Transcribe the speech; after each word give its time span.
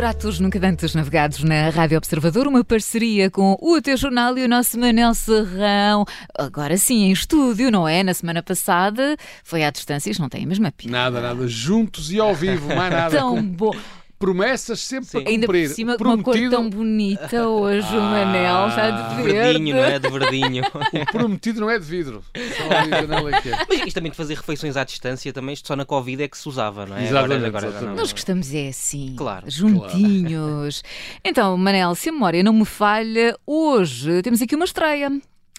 pratos 0.00 0.40
nunca 0.40 0.58
antes 0.66 0.94
navegados 0.94 1.44
na 1.44 1.68
Rádio 1.68 1.98
Observador, 1.98 2.46
uma 2.46 2.64
parceria 2.64 3.30
com 3.30 3.58
o 3.60 3.82
teu 3.82 3.98
jornal 3.98 4.38
e 4.38 4.42
o 4.42 4.48
nosso 4.48 4.78
Manel 4.78 5.12
Serrão. 5.12 6.06
Agora 6.38 6.78
sim, 6.78 7.02
em 7.02 7.12
estúdio, 7.12 7.70
não 7.70 7.86
é? 7.86 8.02
Na 8.02 8.14
semana 8.14 8.42
passada 8.42 9.14
foi 9.44 9.62
à 9.62 9.70
distância, 9.70 10.10
isto 10.10 10.22
não 10.22 10.30
tem 10.30 10.44
a 10.44 10.46
mesma 10.46 10.72
pina. 10.72 10.92
Nada, 10.92 11.20
nada. 11.20 11.46
Juntos 11.46 12.10
e 12.10 12.18
ao 12.18 12.34
vivo, 12.34 12.74
mais 12.74 12.90
nada. 12.90 13.14
Tão 13.14 13.42
bom. 13.42 13.74
Promessas 14.20 14.80
sempre 14.80 15.24
a 15.24 15.28
Ainda 15.30 15.46
por 15.46 15.54
cumprir. 15.54 15.70
cima 15.70 15.96
de 15.96 16.02
uma 16.02 16.16
cor 16.18 16.34
prometido, 16.34 16.50
tão 16.54 16.68
bonita 16.68 17.48
hoje, 17.48 17.96
o 17.96 18.00
Manel, 18.02 18.70
já 18.70 18.90
de 18.90 19.22
verde. 19.22 19.32
Verdinho, 19.32 19.76
não 19.76 19.82
é? 19.82 19.98
De 19.98 20.08
verdinho. 20.10 20.64
o 21.08 21.12
prometido 21.12 21.60
não 21.62 21.70
é 21.70 21.78
de 21.78 21.84
vidro. 21.86 22.22
É 22.34 22.40
é. 22.40 23.64
Mas 23.66 23.78
isto 23.78 23.94
também 23.94 24.10
de 24.10 24.16
fazer 24.16 24.34
refeições 24.34 24.76
à 24.76 24.84
distância, 24.84 25.32
também 25.32 25.54
isto 25.54 25.66
só 25.66 25.74
na 25.74 25.86
Covid 25.86 26.22
é 26.22 26.28
que 26.28 26.36
se 26.36 26.46
usava, 26.46 26.84
não 26.84 26.98
é? 26.98 27.04
Exatamente, 27.06 27.46
agora, 27.46 27.68
agora 27.68 27.86
não. 27.86 27.94
Nós 27.96 28.12
gostamos 28.12 28.52
é 28.54 28.68
assim, 28.68 29.14
Claro. 29.16 29.50
juntinhos. 29.50 30.84
Então, 31.24 31.56
Manel, 31.56 31.94
se 31.94 32.10
a 32.10 32.12
memória 32.12 32.42
não 32.42 32.52
me 32.52 32.66
falha, 32.66 33.34
hoje 33.46 34.20
temos 34.20 34.42
aqui 34.42 34.54
uma 34.54 34.66
estreia. 34.66 35.10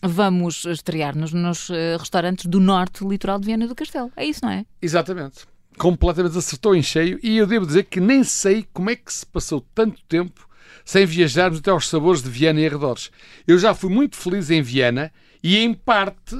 Vamos 0.03 0.65
estrear-nos 0.65 1.33
nos 1.33 1.69
eh, 1.69 1.95
restaurantes 1.97 2.45
do 2.47 2.59
norte 2.59 3.05
litoral 3.05 3.39
de 3.39 3.45
Viana 3.45 3.67
do 3.67 3.75
Castelo. 3.75 4.11
É 4.15 4.25
isso, 4.25 4.39
não 4.43 4.51
é? 4.51 4.65
Exatamente. 4.81 5.50
Completamente 5.81 6.37
acertou 6.37 6.75
em 6.75 6.83
cheio 6.83 7.19
e 7.23 7.37
eu 7.37 7.47
devo 7.47 7.65
dizer 7.65 7.85
que 7.85 7.99
nem 7.99 8.23
sei 8.23 8.67
como 8.71 8.91
é 8.91 8.95
que 8.95 9.11
se 9.11 9.25
passou 9.25 9.65
tanto 9.73 9.99
tempo 10.03 10.47
sem 10.85 11.07
viajarmos 11.07 11.57
até 11.57 11.71
aos 11.71 11.89
sabores 11.89 12.21
de 12.21 12.29
Viana 12.29 12.61
e 12.61 12.67
arredores. 12.67 13.09
Eu 13.47 13.57
já 13.57 13.73
fui 13.73 13.89
muito 13.89 14.15
feliz 14.15 14.51
em 14.51 14.61
Viana 14.61 15.11
e, 15.41 15.57
em 15.57 15.73
parte, 15.73 16.37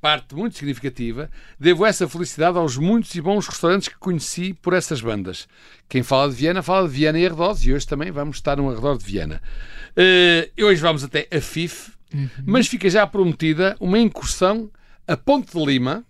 parte 0.00 0.36
muito 0.36 0.56
significativa, 0.56 1.28
devo 1.58 1.84
essa 1.84 2.08
felicidade 2.08 2.58
aos 2.58 2.76
muitos 2.76 3.12
e 3.16 3.20
bons 3.20 3.48
restaurantes 3.48 3.88
que 3.88 3.98
conheci 3.98 4.54
por 4.54 4.72
essas 4.72 5.00
bandas. 5.00 5.48
Quem 5.88 6.04
fala 6.04 6.30
de 6.30 6.36
Viana, 6.36 6.62
fala 6.62 6.88
de 6.88 6.94
Viana 6.94 7.18
e 7.18 7.26
arredores 7.26 7.64
e 7.64 7.72
hoje 7.72 7.88
também 7.88 8.12
vamos 8.12 8.36
estar 8.36 8.56
no 8.56 8.70
arredor 8.70 8.98
de 8.98 9.04
Viana. 9.04 9.42
Eh, 9.96 10.48
hoje 10.60 10.80
vamos 10.80 11.02
até 11.02 11.26
a 11.36 11.40
FIF, 11.40 11.90
mas 12.46 12.68
fica 12.68 12.88
já 12.88 13.04
prometida 13.04 13.76
uma 13.80 13.98
incursão 13.98 14.70
a 15.08 15.16
Ponte 15.16 15.58
de 15.58 15.64
Lima, 15.64 16.04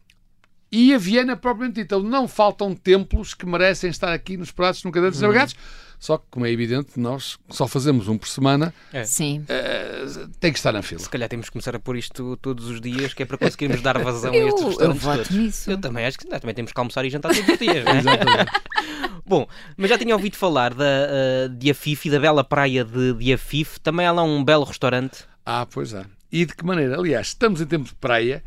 e 0.71 0.93
a 0.95 0.99
Viena 0.99 1.37
propriamente 1.37 1.81
dita. 1.83 1.99
Não 1.99 2.27
faltam 2.29 2.75
templos 2.75 3.35
que 3.35 3.47
merecem 3.47 3.91
estar 3.91 4.13
aqui 4.13 4.37
nos 4.37 4.51
pratos 4.51 4.83
nunca 4.85 5.01
antes 5.01 5.21
navegados. 5.21 5.55
Só 5.99 6.19
que, 6.19 6.25
como 6.31 6.45
é 6.45 6.51
evidente, 6.51 7.01
nós 7.01 7.39
só 7.49 7.67
fazemos 7.67 8.07
um 8.07 8.19
por 8.19 8.29
semana, 8.29 8.73
É. 8.93 9.05
Sim. 9.05 9.43
eh, 9.49 10.05
tem 10.39 10.53
que 10.53 10.59
estar 10.59 10.71
na 10.71 10.83
fila. 10.83 11.01
Se 11.01 11.09
calhar 11.09 11.27
temos 11.27 11.47
que 11.47 11.53
começar 11.53 11.75
a 11.75 11.79
pôr 11.81 11.97
isto 11.97 12.37
todos 12.37 12.69
os 12.69 12.83
dias, 12.83 13.15
que 13.15 13.23
é 13.23 13.27
para 13.27 13.39
conseguirmos 13.39 13.81
dar 13.81 13.97
vazão 13.99 14.31
a 14.31 14.37
Eu- 14.37 14.49
estes 14.49 14.63
eu 14.63 14.69
restaurantes 14.69 15.03
voto 15.03 15.17
todos. 15.23 15.31
nisso. 15.31 15.71
Eu 15.71 15.79
também 15.81 16.05
acho 16.05 16.19
que 16.19 16.29
não, 16.29 16.39
também 16.39 16.55
temos 16.55 16.71
que 16.71 16.79
almoçar 16.79 17.03
e 17.07 17.09
jantar 17.09 17.33
todos 17.35 17.49
os 17.49 17.59
dias. 17.59 17.83
não 17.83 17.93
é? 18.13 18.45
Bom, 19.27 19.49
mas 19.77 19.89
já 19.89 19.97
tinha 19.99 20.15
ouvido 20.15 20.37
falar 20.37 20.75
da, 20.75 20.85
uh, 20.85 21.49
de 21.49 21.71
Afif 21.71 22.07
e 22.07 22.11
da 22.11 22.21
bela 22.21 22.45
praia 22.45 22.85
de, 22.85 23.15
de 23.15 23.33
Afif. 23.33 23.81
Também 23.81 24.07
há 24.07 24.13
lá 24.13 24.23
um 24.23 24.45
belo 24.45 24.65
restaurante. 24.65 25.25
Ah, 25.47 25.67
pois 25.69 25.95
é. 25.95 26.05
E 26.31 26.45
de 26.45 26.55
que 26.55 26.65
maneira? 26.65 26.99
Aliás, 26.99 27.29
estamos 27.29 27.61
em 27.63 27.67
tempo 27.67 27.87
de 27.89 27.95
praia 27.95 28.45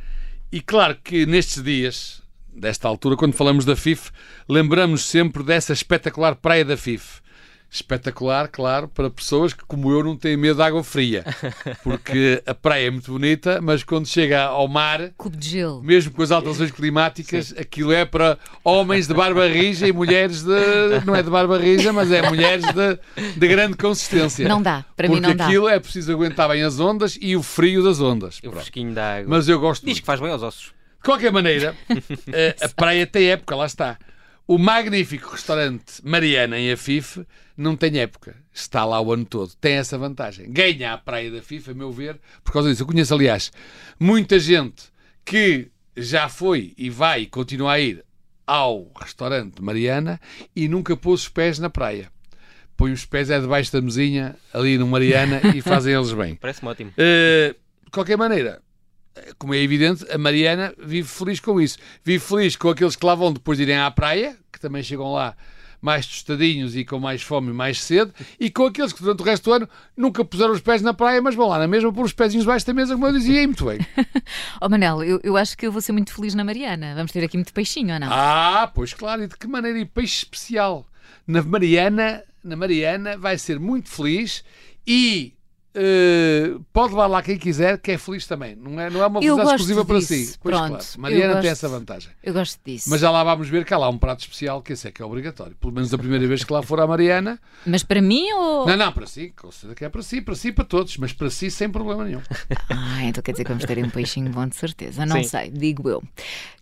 e 0.52 0.62
claro 0.62 0.98
que 1.04 1.26
nestes 1.26 1.64
dias, 1.64 2.22
desta 2.52 2.88
altura, 2.88 3.16
quando 3.16 3.34
falamos 3.34 3.66
da 3.66 3.76
FIF, 3.76 4.12
lembramos 4.48 5.04
sempre 5.04 5.44
dessa 5.44 5.74
espetacular 5.74 6.36
praia 6.36 6.66
da 6.66 6.76
FIF. 6.76 7.22
Espetacular, 7.72 8.48
claro, 8.48 8.88
para 8.88 9.10
pessoas 9.12 9.54
que, 9.54 9.64
como 9.66 9.92
eu, 9.92 10.04
não 10.04 10.18
têm 10.18 10.36
medo 10.36 10.56
de 10.56 10.62
água 10.64 10.84
fria. 10.84 11.24
Porque 11.84 12.42
a 12.46 12.54
praia 12.56 12.88
é 12.88 12.90
muito 12.90 13.12
bonita, 13.12 13.62
mas 13.62 13.84
quando 13.84 14.08
chega 14.08 14.42
ao 14.44 14.68
mar, 14.68 15.12
Cubo 15.16 15.38
de 15.38 15.50
gelo. 15.50 15.84
mesmo 15.84 16.12
com 16.12 16.24
as 16.24 16.32
alterações 16.32 16.72
climáticas, 16.72 17.54
aquilo 17.58 17.92
é 17.92 18.06
para 18.06 18.40
homens 18.64 19.08
de 19.08 19.14
barba 19.14 19.48
rija 19.48 19.88
e 19.88 19.92
mulheres 19.94 20.42
de. 20.44 20.50
Não 21.06 21.16
é 21.16 21.22
de 21.22 21.30
barba 21.30 21.60
rija, 21.60 21.94
mas 21.94 22.12
é 22.12 22.28
mulheres 22.28 22.66
de, 22.66 23.00
de 23.38 23.48
grande 23.48 23.78
consistência. 23.78 24.48
Não 24.48 24.62
dá, 24.62 24.84
para 24.98 25.08
mim 25.08 25.16
Porque 25.16 25.28
não 25.28 25.36
dá. 25.36 25.46
aquilo 25.46 25.70
é 25.70 25.80
preciso 25.80 26.12
aguentar 26.12 26.50
bem 26.50 26.64
as 26.64 26.80
ondas 26.80 27.18
e 27.22 27.36
o 27.36 27.44
frio 27.44 27.84
das 27.84 28.02
ondas. 28.02 28.40
O 28.40 28.42
Pronto. 28.42 28.56
fresquinho 28.56 28.94
da 28.94 29.18
água. 29.18 29.26
Mas 29.30 29.48
eu 29.48 29.60
gosto 29.60 29.82
Diz 29.84 29.94
muito. 29.94 30.00
que 30.02 30.06
faz 30.08 30.20
bem 30.20 30.32
aos 30.32 30.42
ossos. 30.42 30.74
De 31.02 31.04
qualquer 31.06 31.32
maneira, 31.32 31.76
eh, 32.34 32.56
a 32.62 32.68
praia 32.70 33.06
tem 33.08 33.28
época, 33.30 33.56
lá 33.56 33.66
está. 33.68 33.98
O 34.50 34.58
magnífico 34.58 35.30
restaurante 35.30 36.02
Mariana 36.04 36.58
em 36.58 36.72
Afif 36.72 37.24
não 37.56 37.76
tem 37.76 38.00
época. 38.00 38.36
Está 38.52 38.84
lá 38.84 39.00
o 39.00 39.14
ano 39.14 39.24
todo. 39.24 39.52
Tem 39.62 39.74
essa 39.74 39.96
vantagem. 39.96 40.52
Ganha 40.52 40.94
a 40.94 40.98
praia 40.98 41.30
da 41.30 41.40
FIFA, 41.40 41.70
a 41.70 41.74
meu 41.76 41.92
ver, 41.92 42.20
por 42.44 42.52
causa 42.52 42.68
disso. 42.68 42.82
Eu 42.82 42.88
conheço, 42.88 43.14
aliás, 43.14 43.52
muita 44.00 44.40
gente 44.40 44.86
que 45.24 45.68
já 45.96 46.28
foi 46.28 46.74
e 46.76 46.90
vai 46.90 47.22
e 47.22 47.26
continua 47.28 47.74
a 47.74 47.80
ir 47.80 48.04
ao 48.48 48.92
restaurante 49.00 49.62
Mariana 49.62 50.20
e 50.56 50.68
nunca 50.68 50.98
pôs 50.98 51.22
os 51.22 51.30
pés 51.30 51.60
na 51.60 51.70
praia. 51.70 52.12
Põe 52.76 52.92
os 52.92 53.06
pés 53.06 53.30
é 53.30 53.40
debaixo 53.40 53.72
da 53.72 53.82
mesinha, 53.82 54.36
ali 54.52 54.80
no 54.80 54.88
Mariana, 54.88 55.42
e 55.56 55.62
fazem 55.62 55.94
eles 55.94 56.12
bem. 56.12 56.34
Parece-me 56.34 56.72
ótimo. 56.72 56.90
Uh, 56.94 57.54
de 57.86 57.92
qualquer 57.92 58.18
maneira, 58.18 58.64
como 59.38 59.54
é 59.54 59.58
evidente, 59.58 60.06
a 60.12 60.18
Mariana 60.18 60.74
vive 60.78 61.08
feliz 61.08 61.40
com 61.40 61.60
isso. 61.60 61.78
Vive 62.04 62.24
feliz 62.24 62.56
com 62.56 62.70
aqueles 62.70 62.96
que 62.96 63.06
lá 63.06 63.16
vão 63.16 63.34
depois 63.34 63.58
de 63.58 63.64
irem 63.64 63.78
à 63.78 63.90
praia, 63.92 64.38
que 64.52 64.60
também 64.60 64.84
chegam 64.84 65.12
lá 65.12 65.36
mais 65.82 66.06
tostadinhos 66.06 66.76
e 66.76 66.84
com 66.84 67.00
mais 67.00 67.22
fome 67.22 67.52
e 67.52 67.54
mais 67.54 67.82
sede, 67.82 68.12
e 68.40 68.50
com 68.50 68.66
aqueles 68.66 68.92
que 68.92 69.02
durante 69.02 69.22
o 69.22 69.26
resto 69.26 69.46
do 69.46 69.54
ano 69.54 69.70
nunca 69.96 70.26
puseram 70.26 70.52
os 70.52 70.62
pés 70.62 70.82
na 70.82 70.94
praia, 70.94 71.22
mas 71.22 71.36
vão 71.36 71.48
lá 71.48 71.58
na 71.58 71.68
mesma 71.68 71.92
pôr 71.92 72.06
os 72.06 72.14
pezinhos 72.14 72.44
debaixo 72.44 72.66
da 72.66 72.74
mesa, 72.74 72.94
como 72.94 73.08
eu 73.08 73.14
dizia, 73.14 73.42
e 73.42 73.48
muito 73.48 73.66
bem. 73.66 73.80
Oh, 74.62 74.68
Manel, 74.68 75.04
eu, 75.04 75.20
eu 75.24 75.38
acho 75.38 75.58
que 75.58 75.66
eu 75.66 75.72
vou 75.72 75.82
ser 75.82 75.94
muito 75.94 76.14
feliz 76.14 76.36
na 76.36 76.44
Mariana. 76.44 76.94
Vamos 76.96 77.12
ter 77.12 77.24
aqui 77.24 77.38
muito 77.38 77.54
peixinho, 77.54 77.94
ou 77.94 78.00
não? 78.00 78.10
Ah, 78.12 78.70
pois 78.74 78.94
claro, 78.94 79.24
e 79.24 79.28
de 79.28 79.38
que 79.38 79.48
maneira? 79.48 79.80
E 79.80 79.86
peixe 79.86 80.18
especial. 80.18 80.86
Na 81.26 81.42
Mariana, 81.42 82.24
na 82.44 82.56
Mariana 82.56 83.18
vai 83.18 83.38
ser 83.38 83.60
muito 83.60 83.90
feliz 83.90 84.44
e 84.86 85.34
eh, 85.76 86.56
pode 86.74 86.92
levar 86.94 87.08
lá 87.08 87.22
quem 87.22 87.38
quiser, 87.38 87.78
que 87.78 87.92
é 87.92 87.98
feliz 87.98 88.26
também. 88.26 88.56
Não 88.56 88.80
é, 88.80 88.90
não 88.90 89.02
é 89.04 89.08
uma 89.08 89.20
Eu 89.20 89.36
felicidade 89.36 89.42
gosto 89.44 89.56
exclusiva 89.56 89.86
para 89.86 90.00
disso. 90.00 90.14
si. 90.34 90.40
Pois 90.42 90.56
Pronto, 90.56 90.70
claro. 90.70 90.86
eu 90.96 91.02
Mariana 91.02 91.28
gosto. 91.34 91.42
tem 91.42 91.52
essa 91.52 91.70
vantagem. 91.70 92.10
Eu 92.24 92.34
gosto 92.34 92.60
disso. 92.66 92.90
Mas 92.90 93.02
já 93.02 93.12
lá 93.12 93.24
vamos 93.24 93.48
ver 93.50 93.64
que 93.66 93.74
há 93.74 93.78
lá 93.78 93.90
um 93.90 93.98
prato 93.98 94.22
especial, 94.22 94.62
que 94.62 94.74
esse 94.74 94.88
é 94.88 94.92
que 94.92 95.02
é 95.02 95.06
obrigatório. 95.06 95.56
Pelo 95.60 95.74
menos 95.74 95.94
a 95.94 95.98
primeira 95.98 96.28
vez 96.28 96.44
que 96.44 96.52
lá 96.52 96.62
for 96.62 96.80
à 96.80 96.88
Mariana. 96.88 97.40
Mas 97.66 97.84
para 97.84 98.02
mim 98.02 98.32
ou. 98.34 98.66
Não, 98.68 98.76
não, 98.78 98.92
para 98.92 99.06
si, 99.06 99.34
com 99.36 99.52
certeza 99.52 99.76
que 99.76 99.86
é 99.86 99.90
para 99.90 100.02
si, 100.02 100.22
para 100.22 100.36
si 100.36 100.52
para 100.52 100.66
todos, 100.66 100.98
mas 100.98 101.14
para 101.14 101.30
si 101.30 101.50
sem 101.52 101.70
problema 101.70 102.04
nenhum. 102.06 102.22
Ah, 102.70 103.04
então 103.04 103.22
quer 103.22 103.32
dizer 103.32 103.44
que 103.44 103.50
vamos 103.52 103.66
ter 103.66 103.78
um 103.84 103.90
peixinho 103.90 104.30
bom 104.32 104.48
de 104.48 104.56
certeza. 104.56 105.06
Não 105.06 105.18
Sim. 105.18 105.24
sei, 105.24 105.50
digo 105.52 105.90
eu. 105.90 106.04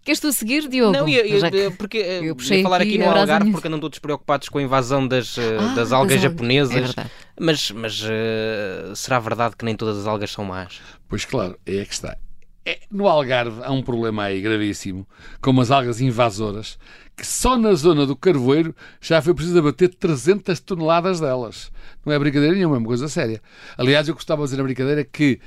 Queres 0.04 0.22
tu 0.22 0.32
seguir, 0.32 0.70
Diogo? 0.70 0.94
Não, 0.94 1.08
ia- 1.08 1.38
Já 1.38 1.52
que- 1.52 1.70
porque 1.72 1.98
eh, 1.98 2.20
eu 2.24 2.34
puxei 2.34 2.60
ia 2.60 2.64
falar 2.64 2.80
aqui 2.82 2.92
aqui, 2.92 2.98
no 3.00 3.10
a 3.10 3.20
Algarve 3.20 3.52
porque 3.52 3.68
andam 3.68 3.78
todos 3.80 4.00
preocupados 4.00 4.48
com 4.48 4.58
a 4.58 4.62
invasão 4.64 5.06
das, 5.06 5.38
eh, 5.38 5.42
Ah, 5.60 5.74
das 5.76 5.92
algas 5.92 5.92
das 5.92 5.92
algas. 5.92 6.22
japonesas. 6.22 6.76
É 6.76 6.82
verdade. 6.82 7.12
Mas 7.40 7.72
mas 7.72 8.02
eh, 8.04 8.92
será 8.96 9.20
verdade 9.20 9.56
que 9.56 9.66
nem 9.66 9.76
todas 9.76 9.98
as 9.98 10.08
algas 10.08 10.32
são 10.32 10.46
más? 10.46 10.82
Pois 11.08 11.26
claro, 11.26 11.58
aí 11.66 11.78
é 11.80 11.86
que 11.86 11.94
está. 11.94 12.18
É, 12.66 12.80
no 12.92 13.08
Algarve 13.08 13.62
há 13.64 13.72
um 13.72 13.82
problema 13.82 14.24
aí 14.24 14.42
gravíssimo, 14.42 15.08
com 15.42 15.58
as 15.62 15.72
algas 15.72 16.02
invasoras, 16.02 16.78
que 17.16 17.26
só 17.26 17.58
na 17.58 17.74
zona 17.74 18.06
do 18.06 18.14
Carvoeiro 18.14 18.76
já 19.00 19.22
foi 19.22 19.34
preciso 19.34 19.60
abater 19.60 19.96
300 19.96 20.60
toneladas 20.60 21.22
delas. 21.22 21.72
Não 22.06 22.12
é 22.12 22.20
brincadeira 22.20 22.54
nenhuma, 22.54 22.76
é 22.76 22.80
uma 22.80 22.88
coisa 22.88 23.08
séria. 23.08 23.42
Aliás, 23.78 24.10
eu 24.10 24.14
gostava 24.14 24.42
de 24.42 24.48
dizer 24.48 24.58
na 24.58 24.64
brincadeira 24.64 25.06
que 25.06 25.40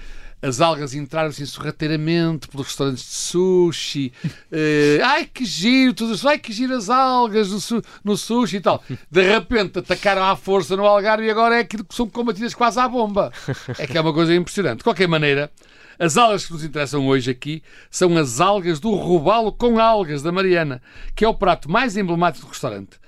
as 0.43 0.61
algas 0.61 0.95
entraram 0.95 1.29
assim 1.29 1.45
sorrateiramente 1.45 2.49
pelos 2.49 2.67
restaurantes 2.69 3.05
de 3.05 3.11
sushi. 3.11 4.13
Eh, 4.51 4.99
ai 5.03 5.25
que 5.27 5.45
giro, 5.45 5.93
tudo 5.95 6.15
isso. 6.15 6.29
Ai 6.29 6.39
que 6.39 6.53
giro 6.53 6.75
as 6.77 6.89
algas 6.89 7.51
no, 7.51 7.61
su- 7.61 7.83
no 8.03 8.17
sushi 8.17 8.57
e 8.57 8.61
tal. 8.61 8.83
De 9.11 9.23
repente 9.23 9.79
atacaram 9.81 10.25
à 10.25 10.35
força 10.37 10.77
no 10.77 10.87
Algarve 10.87 11.27
e 11.27 11.31
agora 11.31 11.57
é 11.57 11.61
aquilo 11.61 11.85
que 11.85 11.95
são 11.95 12.09
combatidas 12.09 12.55
quase 12.55 12.81
à 12.81 12.89
bomba. 12.89 13.33
É 13.79 13.87
que 13.87 13.97
é 13.99 14.01
uma 14.01 14.13
coisa 14.15 14.35
impressionante. 14.35 14.79
De 14.79 14.85
qualquer 14.85 15.09
maneira, 15.09 15.51
as 15.99 16.17
algas 16.17 16.47
que 16.47 16.53
nos 16.53 16.65
interessam 16.65 17.07
hoje 17.07 17.31
aqui 17.31 17.63
são 17.91 18.17
as 18.17 18.41
algas 18.41 18.81
do 18.81 18.91
robalo 18.95 19.53
com 19.53 19.79
algas 19.79 20.23
da 20.23 20.33
Mariana, 20.33 20.81
que 21.15 21.25
é 21.25 21.29
o 21.29 21.35
prato 21.35 21.71
mais 21.71 21.97
emblemático 21.97 22.47
do 22.47 22.51
restaurante. 22.51 22.99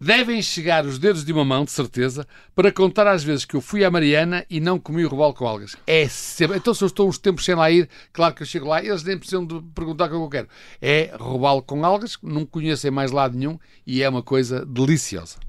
Devem 0.00 0.40
chegar 0.40 0.86
os 0.86 0.96
dedos 0.96 1.24
de 1.24 1.32
uma 1.32 1.44
mão, 1.44 1.64
de 1.64 1.72
certeza, 1.72 2.24
para 2.54 2.70
contar 2.70 3.08
às 3.08 3.24
vezes 3.24 3.44
que 3.44 3.56
eu 3.56 3.60
fui 3.60 3.84
à 3.84 3.90
Mariana 3.90 4.46
e 4.48 4.60
não 4.60 4.78
comi 4.78 5.04
o 5.04 5.08
robalo 5.08 5.34
com 5.34 5.46
algas. 5.46 5.76
É 5.88 6.08
sempre. 6.08 6.56
Então, 6.56 6.72
se 6.72 6.84
eu 6.84 6.86
estou 6.86 7.08
uns 7.08 7.18
tempos 7.18 7.44
sem 7.44 7.56
lá 7.56 7.68
ir, 7.68 7.88
claro 8.12 8.32
que 8.32 8.42
eu 8.42 8.46
chego 8.46 8.68
lá, 8.68 8.82
eles 8.82 9.02
nem 9.02 9.18
precisam 9.18 9.44
de 9.44 9.60
perguntar 9.74 10.04
o 10.06 10.08
que 10.08 10.14
eu 10.14 10.28
quero. 10.28 10.48
É 10.80 11.12
robalo 11.18 11.62
com 11.62 11.84
algas, 11.84 12.16
não 12.22 12.46
conhecem 12.46 12.92
mais 12.92 13.10
lado 13.10 13.36
nenhum 13.36 13.58
e 13.84 14.00
é 14.00 14.08
uma 14.08 14.22
coisa 14.22 14.64
deliciosa. 14.64 15.47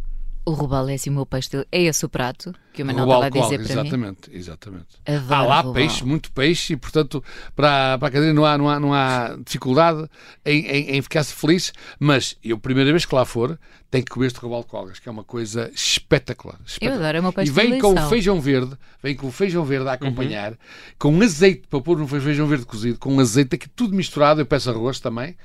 O 0.49 0.53
robalo 0.53 0.89
é 0.89 0.93
assim 0.95 1.09
o 1.09 1.13
meu 1.13 1.25
peixe. 1.25 1.49
dele. 1.49 1.65
É 1.71 1.81
esse 1.83 2.05
o 2.05 2.09
prato 2.09 2.53
que 2.73 2.81
o 2.83 2.85
Manuel 2.85 3.05
Robalo 3.05 3.25
estava 3.27 3.45
a 3.45 3.47
dizer 3.47 3.55
algas, 3.59 3.67
para 3.71 3.83
mim. 3.83 3.89
exatamente, 3.89 4.31
exatamente. 4.31 4.87
Há 5.29 5.41
lá 5.43 5.73
peixe, 5.73 6.03
muito 6.05 6.31
peixe, 6.31 6.73
e 6.73 6.77
portanto, 6.77 7.23
para, 7.55 7.97
para 7.97 8.07
a 8.07 8.11
cadeira 8.11 8.33
não 8.33 8.45
há, 8.45 8.57
não 8.57 8.69
há, 8.69 8.79
não 8.79 8.93
há 8.93 9.37
dificuldade 9.45 10.07
em, 10.45 10.65
em, 10.65 10.95
em 10.97 11.01
ficar-se 11.01 11.33
feliz. 11.33 11.73
Mas 11.99 12.37
eu, 12.43 12.55
a 12.57 12.59
primeira 12.59 12.91
vez 12.91 13.05
que 13.05 13.13
lá 13.13 13.25
for, 13.25 13.59
tenho 13.91 14.05
que 14.05 14.11
comer 14.11 14.27
este 14.27 14.39
robalo 14.39 14.63
com 14.63 14.77
algas, 14.77 14.99
que 14.99 15.09
é 15.09 15.11
uma 15.11 15.23
coisa 15.23 15.69
espetacular. 15.73 16.55
Eu 16.59 16.65
espetacular. 16.65 16.99
adoro, 17.09 17.17
é 17.17 17.19
o 17.19 17.23
meu 17.23 17.45
E 17.45 17.49
vem 17.49 17.79
com 17.79 17.87
eleição. 17.91 18.09
feijão 18.09 18.39
verde, 18.41 18.77
vem 19.03 19.15
com 19.15 19.31
feijão 19.31 19.63
verde 19.65 19.89
a 19.89 19.93
acompanhar, 19.93 20.51
Uhum. 20.51 20.57
com 20.97 21.21
azeite 21.21 21.67
para 21.67 21.81
pôr 21.81 21.97
no 21.97 22.07
feijão 22.07 22.47
verde 22.47 22.65
cozido, 22.65 22.97
com 22.99 23.19
azeite, 23.19 23.55
aqui 23.55 23.67
tudo 23.69 23.95
misturado. 23.95 24.41
Eu 24.41 24.45
peço 24.45 24.69
arroz 24.69 24.99
também. 24.99 25.35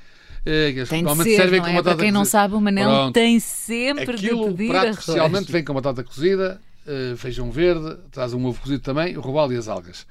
Que 0.45 0.85
Tem 0.87 1.01
normalmente 1.01 1.35
ser, 1.35 1.41
servem 1.41 1.59
com 1.61 1.67
é? 1.67 1.73
batata 1.73 1.95
Para 1.95 2.03
quem 2.05 2.11
não 2.11 2.21
cozida. 2.21 2.31
sabe, 2.39 2.53
o 2.55 2.61
Manel 2.61 2.89
Pronto. 2.89 3.13
tem 3.13 3.39
sempre 3.39 4.15
Aquilo, 4.15 4.45
de 4.49 4.51
pedir 4.55 4.69
prato 4.69 4.83
arroz. 4.85 4.99
especialmente 4.99 5.51
vem 5.51 5.63
com 5.63 5.73
batata 5.73 6.03
cozida, 6.03 6.61
eh, 6.87 7.15
feijão 7.17 7.51
verde, 7.51 7.97
traz 8.11 8.33
um 8.33 8.45
ovo 8.45 8.61
cozido 8.61 8.81
também, 8.83 9.17
o 9.17 9.21
robalo 9.21 9.51
e 9.53 9.57
as 9.57 9.67
algas. 9.67 10.05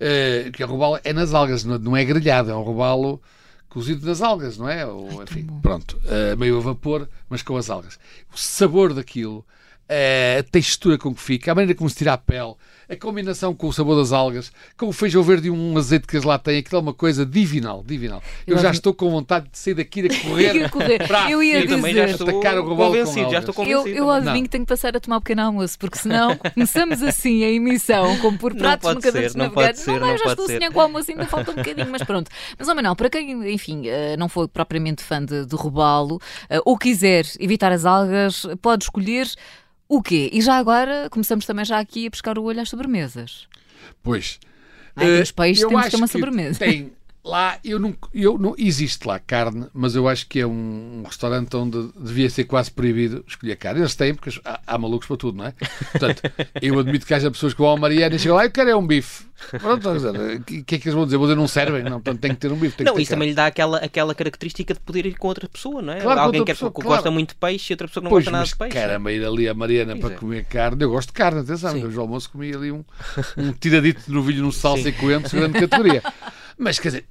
Eh, 0.00 0.50
que 0.52 0.62
o 0.62 0.66
robalo 0.66 0.98
é 1.04 1.12
nas 1.12 1.32
algas, 1.32 1.64
não 1.64 1.96
é 1.96 2.04
grelhado, 2.04 2.50
é 2.50 2.54
um 2.56 2.62
robalo 2.62 3.22
cozido 3.68 4.04
nas 4.06 4.20
algas, 4.22 4.58
não 4.58 4.68
é? 4.68 4.84
Ou, 4.84 5.22
enfim, 5.22 5.42
bom. 5.42 5.60
pronto, 5.60 6.00
eh, 6.06 6.34
meio 6.36 6.58
a 6.58 6.60
vapor, 6.60 7.08
mas 7.28 7.42
com 7.42 7.56
as 7.56 7.70
algas. 7.70 7.98
O 8.34 8.36
sabor 8.38 8.92
daquilo, 8.92 9.44
a 9.88 10.42
textura 10.50 10.98
com 10.98 11.14
que 11.14 11.20
fica, 11.22 11.52
a 11.52 11.54
maneira 11.54 11.74
como 11.76 11.88
se 11.88 11.96
tira 11.96 12.12
a 12.14 12.18
pele, 12.18 12.54
a 12.88 12.96
combinação 12.96 13.54
com 13.54 13.66
o 13.68 13.72
sabor 13.72 13.96
das 13.96 14.12
algas, 14.12 14.52
com 14.76 14.86
o 14.88 14.92
feijão 14.92 15.22
verde 15.22 15.48
e 15.48 15.50
um 15.50 15.76
azeite 15.76 16.06
que 16.06 16.14
eles 16.16 16.24
lá 16.24 16.38
têm, 16.38 16.58
aquilo 16.58 16.78
é 16.78 16.80
uma 16.82 16.94
coisa 16.94 17.24
divinal, 17.26 17.82
divinal. 17.84 18.22
Eu, 18.46 18.56
Eu 18.56 18.62
já 18.62 18.70
estou 18.70 18.94
com 18.94 19.10
vontade 19.10 19.48
de 19.50 19.58
sair 19.58 19.74
daqui 19.74 20.06
a 20.06 20.22
correr, 20.28 20.54
Ia 20.56 20.68
correr. 20.68 21.06
para 21.06 21.24
a 21.26 21.30
Eu 21.30 21.42
ia 21.42 21.60
Eu 21.60 21.68
também 21.68 21.94
já 21.94 22.04
dizer. 22.06 22.12
estou 22.14 22.28
atacar 22.28 22.58
o 22.58 22.64
convencido, 22.76 23.30
já 23.30 23.38
estou 23.40 23.52
Eu, 23.64 23.78
convencido. 23.78 23.88
eu 23.98 24.06
também. 24.06 24.22
adivinho 24.22 24.44
que 24.44 24.50
tenho 24.50 24.64
que 24.64 24.68
passar 24.68 24.96
a 24.96 25.00
tomar 25.00 25.16
um 25.16 25.20
pequeno 25.20 25.42
almoço, 25.42 25.78
porque 25.78 25.98
senão 25.98 26.36
começamos 26.54 27.02
assim 27.02 27.42
a 27.44 27.50
emissão, 27.50 28.16
como 28.18 28.38
por 28.38 28.52
Não 28.54 28.60
pratos 28.60 28.94
no 28.94 29.00
caderno 29.00 29.30
ser, 29.30 29.38
não 29.38 29.50
pode 29.50 29.78
ser, 29.78 29.90
não, 29.92 30.00
não 30.00 30.10
eu 30.10 30.18
já 30.18 30.24
pode 30.24 30.32
estou 30.32 30.44
a 30.44 30.48
ser. 30.48 30.56
sonhar 30.58 30.72
com 30.72 30.78
o 30.78 30.82
almoço, 30.82 31.10
ainda 31.10 31.26
falta 31.26 31.50
um 31.50 31.54
bocadinho, 31.56 31.88
mas 31.90 32.02
pronto. 32.02 32.30
Mas, 32.58 32.68
ó 32.68 32.74
Manuel, 32.74 32.94
para 32.96 33.10
quem, 33.10 33.52
enfim, 33.52 33.82
eh, 33.86 34.16
não 34.16 34.28
foi 34.28 34.46
propriamente 34.48 35.02
fã 35.02 35.24
de, 35.24 35.44
de 35.46 35.56
robalo, 35.56 36.20
eh, 36.48 36.60
ou 36.64 36.76
quiser 36.78 37.24
evitar 37.40 37.72
as 37.72 37.84
algas, 37.84 38.46
pode 38.62 38.84
escolher 38.84 39.26
o 39.88 40.02
quê? 40.02 40.30
E 40.32 40.40
já 40.40 40.56
agora 40.56 41.08
começamos 41.10 41.46
também 41.46 41.64
já 41.64 41.78
aqui 41.78 42.06
a 42.06 42.10
pescar 42.10 42.38
o 42.38 42.44
olho 42.44 42.60
às 42.60 42.68
sobremesas. 42.68 43.46
Pois. 44.02 44.38
Ai, 44.94 45.20
dos 45.20 45.30
peixes 45.30 45.66
temos 45.66 45.84
que 45.84 45.90
ter 45.90 45.96
uma 45.96 46.06
sobremesa. 46.06 46.58
Tem 46.58 46.92
lá, 47.26 47.58
eu 47.64 47.78
não, 47.78 47.94
eu 48.14 48.38
não 48.38 48.54
existe 48.56 49.06
lá 49.06 49.18
carne, 49.18 49.66
mas 49.74 49.96
eu 49.96 50.08
acho 50.08 50.26
que 50.28 50.40
é 50.40 50.46
um, 50.46 51.00
um 51.00 51.02
restaurante 51.04 51.54
onde 51.56 51.90
devia 51.98 52.30
ser 52.30 52.44
quase 52.44 52.70
proibido 52.70 53.24
escolher 53.26 53.56
carne. 53.56 53.80
Eles 53.80 53.94
têm, 53.94 54.14
porque 54.14 54.30
há, 54.44 54.60
há 54.66 54.78
malucos 54.78 55.08
para 55.08 55.16
tudo, 55.16 55.38
não 55.38 55.46
é? 55.46 55.54
Portanto, 55.90 56.22
eu 56.62 56.78
admito 56.78 57.04
que 57.04 57.12
haja 57.12 57.30
pessoas 57.30 57.52
que 57.52 57.58
vão 57.58 57.68
ao 57.68 57.76
Mariana 57.76 58.14
e 58.14 58.18
chegam 58.18 58.36
lá, 58.36 58.44
eu 58.44 58.50
quero 58.50 58.70
é 58.70 58.76
um 58.76 58.86
bife. 58.86 59.26
Pronto, 59.58 59.88
o 59.90 60.44
que, 60.44 60.62
que 60.62 60.74
é 60.76 60.78
que 60.78 60.88
eles 60.88 60.94
vão 60.94 61.04
dizer? 61.04 61.16
Vou 61.18 61.26
dizer, 61.26 61.36
não 61.36 61.48
servem? 61.48 61.82
Não, 61.82 62.00
portanto, 62.00 62.20
tem 62.20 62.30
que 62.30 62.38
ter 62.38 62.50
um 62.50 62.56
bife. 62.56 62.82
Não, 62.82 62.92
isso 62.92 62.94
carne. 62.94 63.06
também 63.06 63.28
lhe 63.28 63.34
dá 63.34 63.46
aquela, 63.46 63.78
aquela 63.78 64.14
característica 64.14 64.72
de 64.72 64.80
poder 64.80 65.04
ir 65.04 65.18
com 65.18 65.28
outra 65.28 65.48
pessoa, 65.48 65.82
não 65.82 65.92
é? 65.92 66.00
Claro, 66.00 66.20
Alguém 66.20 66.44
que, 66.44 66.52
pessoa, 66.52 66.70
que 66.70 66.80
claro. 66.80 66.96
gosta 66.96 67.10
muito 67.10 67.30
de 67.30 67.34
peixe 67.34 67.72
e 67.72 67.74
outra 67.74 67.88
pessoa 67.88 68.02
que 68.02 68.04
não 68.04 68.10
Pois, 68.10 68.24
gosta 68.24 68.36
nada 68.36 68.48
de 68.48 68.56
peixe. 68.56 68.74
caramba, 68.74 69.12
ir 69.12 69.24
ali 69.24 69.48
a 69.48 69.54
Mariana 69.54 69.92
Pois 69.92 70.04
para 70.04 70.14
é. 70.14 70.18
comer 70.18 70.44
carne. 70.44 70.82
Eu 70.82 70.90
gosto 70.90 71.08
de 71.08 71.14
carne, 71.14 71.40
atenção. 71.40 71.72
Sim. 71.72 71.84
Hoje 71.84 71.96
ao 71.96 72.02
almoço 72.02 72.30
comi 72.30 72.54
ali 72.54 72.72
um, 72.72 72.84
um 73.36 73.52
tiradito 73.52 74.02
de 74.06 74.12
novilho 74.12 74.42
num 74.42 74.52
salsa 74.52 74.84
Sim. 74.84 74.88
e 74.88 74.92
coentros, 74.92 75.34
grande 75.34 75.58
categoria. 75.58 76.02
Mas, 76.58 76.78
quer 76.78 76.88
dizer, 76.88 77.04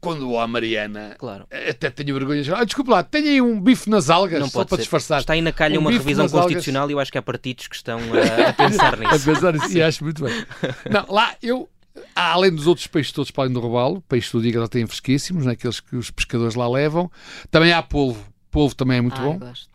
quando 0.00 0.36
à 0.38 0.46
Mariana, 0.46 1.14
Claro. 1.18 1.46
até 1.68 1.90
tenho 1.90 2.14
vergonha 2.14 2.42
de 2.42 2.52
ah, 2.52 2.64
desculpa 2.64 2.90
lá, 2.92 3.02
tenho 3.02 3.26
aí 3.28 3.40
um 3.40 3.60
bife 3.60 3.88
nas 3.88 4.10
algas, 4.10 4.40
Não 4.40 4.48
só 4.48 4.58
pode 4.60 4.68
para 4.68 4.76
ser. 4.78 4.82
disfarçar. 4.82 5.20
Está 5.20 5.32
aí 5.34 5.40
na 5.42 5.52
calha 5.52 5.78
Um 5.78 5.82
uma 5.82 5.90
revisão 5.90 6.24
nas 6.24 6.32
algas. 6.32 6.46
constitucional 6.46 6.88
e 6.90 6.92
eu 6.92 7.00
acho 7.00 7.12
que 7.12 7.18
há 7.18 7.22
partidos 7.22 7.68
que 7.68 7.76
estão 7.76 7.98
a, 7.98 8.48
a 8.48 8.52
pensar 8.52 8.94
a 9.02 9.12
nisso. 9.12 9.24
pensar 9.24 9.52
nisso, 9.52 9.76
e 9.78 9.82
acho 9.82 10.04
muito 10.04 10.22
bem. 10.24 10.44
Não, 10.90 11.06
lá 11.12 11.34
eu, 11.42 11.68
além 12.14 12.54
dos 12.54 12.66
outros 12.66 12.86
peixes 12.86 13.12
todos 13.12 13.30
para 13.30 13.44
além 13.44 13.52
do 13.54 13.60
robalo, 13.60 14.00
peixes 14.08 14.32
do 14.32 14.40
dia 14.42 14.52
que 14.52 14.58
eles 14.58 14.68
têm 14.68 14.86
fresquíssimos, 14.86 15.44
né, 15.46 15.52
aqueles 15.52 15.80
que 15.80 15.96
os 15.96 16.10
pescadores 16.10 16.54
lá 16.54 16.68
levam, 16.68 17.10
também 17.50 17.72
há 17.72 17.82
polvo. 17.82 18.24
Polvo 18.50 18.74
também 18.74 18.98
é 18.98 19.00
muito 19.00 19.20
Ai, 19.20 19.24
bom. 19.26 19.38
gosto. 19.38 19.68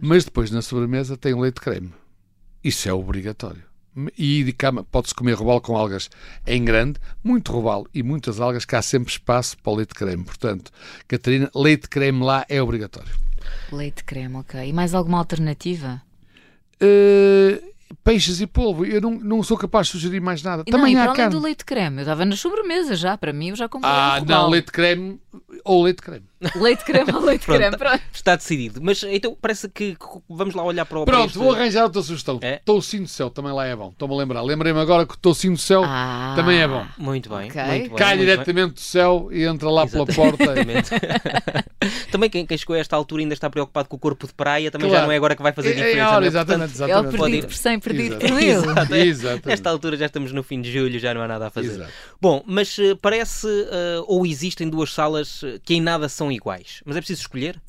Mas 0.00 0.24
depois 0.24 0.50
na 0.50 0.62
sobremesa 0.62 1.16
tem 1.16 1.34
leite 1.38 1.56
de 1.56 1.60
creme. 1.62 1.92
Isso 2.62 2.88
é 2.88 2.92
obrigatório. 2.92 3.62
E 4.16 4.42
de 4.42 4.52
cama 4.52 4.84
pode-se 4.84 5.14
comer 5.14 5.34
robalo 5.34 5.60
com 5.60 5.76
algas 5.76 6.08
em 6.46 6.64
grande, 6.64 6.98
muito 7.22 7.52
robalo 7.52 7.86
e 7.92 8.02
muitas 8.02 8.40
algas, 8.40 8.64
que 8.64 8.74
há 8.74 8.82
sempre 8.82 9.12
espaço 9.12 9.56
para 9.58 9.72
o 9.72 9.76
leite 9.76 9.90
de 9.90 9.94
creme. 9.94 10.24
Portanto, 10.24 10.70
Catarina, 11.06 11.50
leite 11.54 11.82
de 11.82 11.88
creme 11.88 12.22
lá 12.22 12.46
é 12.48 12.62
obrigatório. 12.62 13.12
Leite 13.70 14.04
creme, 14.04 14.36
ok. 14.36 14.66
E 14.66 14.72
mais 14.72 14.94
alguma 14.94 15.18
alternativa? 15.18 16.02
Uh, 16.82 17.71
peixes 18.04 18.40
e 18.40 18.46
polvo, 18.46 18.84
eu 18.84 19.00
não, 19.00 19.10
não 19.18 19.42
sou 19.42 19.56
capaz 19.56 19.86
de 19.86 19.92
sugerir 19.92 20.20
mais 20.20 20.42
nada. 20.42 20.62
E 20.66 20.70
Também 20.70 20.94
não, 20.94 21.00
e 21.00 21.02
há 21.02 21.04
para 21.04 21.10
além 21.12 21.16
carne. 21.16 21.34
do 21.36 21.40
leite 21.42 21.64
creme, 21.64 21.96
eu 21.98 22.02
estava 22.02 22.24
nas 22.24 22.40
sobremesas 22.40 22.98
já, 22.98 23.16
para 23.16 23.32
mim 23.32 23.50
eu 23.50 23.56
já 23.56 23.68
comprei 23.68 23.90
Ah, 23.90 24.18
um 24.22 24.24
não, 24.24 24.48
leite 24.50 24.66
de 24.66 24.72
creme 24.72 25.20
ou 25.64 25.82
leite 25.82 25.96
de 25.96 26.02
creme. 26.02 26.24
Leite 26.56 26.84
creme 26.84 27.12
ou 27.12 27.20
leite 27.20 27.46
Pronto, 27.46 27.58
creme, 27.60 27.76
pronto. 27.76 28.02
Está 28.12 28.34
decidido. 28.34 28.80
Mas 28.82 29.00
então 29.04 29.36
parece 29.40 29.68
que 29.68 29.96
vamos 30.28 30.56
lá 30.56 30.64
olhar 30.64 30.84
para 30.84 30.98
o 30.98 31.04
Pronto, 31.04 31.16
para 31.18 31.26
este- 31.26 31.38
vou 31.38 31.52
arranjar 31.54 31.84
outra 31.84 32.02
sugestão. 32.02 32.40
É? 32.42 32.60
Toucinho 32.64 33.04
do 33.04 33.08
céu 33.08 33.30
também 33.30 33.52
lá 33.52 33.64
é 33.64 33.76
bom. 33.76 33.90
Estou-me 33.90 34.12
a 34.12 34.16
lembrar. 34.16 34.42
Lembrei-me 34.42 34.80
agora 34.80 35.06
que 35.06 35.14
o 35.14 35.16
toucinho 35.16 35.52
do 35.54 35.60
céu 35.60 35.84
Ah. 35.86 36.32
também 36.34 36.58
é 36.60 36.66
bom. 36.66 36.84
Muito 36.98 37.28
bem. 37.28 37.48
Ok. 37.48 37.62
Muito 37.62 37.78
bem 37.90 37.90
Cai 37.90 38.16
muito 38.16 38.16
bem. 38.16 38.18
diretamente 38.18 38.74
do 38.74 38.80
céu 38.80 39.28
e 39.30 39.44
entra 39.44 39.70
lá 39.70 39.86
pela 39.86 40.02
Exatamente. 40.02 40.90
porta. 40.90 41.64
também 42.10 42.28
quem, 42.28 42.44
quem 42.44 42.58
chegou 42.58 42.74
a 42.74 42.78
esta 42.80 42.96
altura 42.96 43.22
ainda 43.22 43.34
está 43.34 43.48
preocupado 43.48 43.88
com 43.88 43.94
o 43.94 43.98
corpo 44.00 44.26
de 44.26 44.32
praia, 44.34 44.68
também 44.68 44.88
Claro. 44.88 45.02
já 45.02 45.06
não 45.06 45.12
é 45.12 45.16
agora 45.16 45.36
que 45.36 45.42
vai 45.44 45.52
fazer 45.52 45.68
É, 45.68 45.72
é, 45.72 45.74
diferença. 45.76 46.08
ora, 46.10 46.16
não 46.18 46.24
é? 46.24 46.26
exatamente, 46.26 46.70
Portanto, 46.72 46.82
É 46.82 46.90
exatamente. 46.92 47.18
perdido 47.20 47.36
ir. 47.44 47.46
por 47.46 47.54
100, 47.54 47.78
perdido 47.82 48.14
Exato. 48.14 48.26
por 48.26 48.34
mil. 48.34 48.60
Exato. 48.60 48.94
Exatamente. 48.94 49.48
Nesta 49.48 49.70
altura 49.70 49.96
já 49.96 50.06
estamos 50.06 50.32
no 50.32 50.42
fim 50.42 50.60
de 50.60 50.72
julho, 50.72 50.98
já 50.98 51.12
não 51.12 51.22
há 51.22 51.28
nada 51.28 51.48
a 51.48 51.50
fazer. 51.50 51.72
Exato. 51.72 51.92
Bom, 52.20 52.42
mas 52.46 52.78
eh, 52.78 52.94
parece 52.94 53.46
eh, 53.46 54.02
ou 54.06 54.24
existem 54.24 54.68
duas 54.68 54.92
salas 54.92 55.42
eh, 55.42 55.60
que 55.62 55.74
em 55.74 55.80
nada 55.80 56.08
são 56.08 56.30
iguais. 56.30 56.82
Mas 56.84 56.96
é 56.96 57.00
preciso 57.00 57.20
escolher? 57.20 57.60